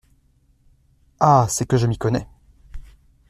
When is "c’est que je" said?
1.47-1.85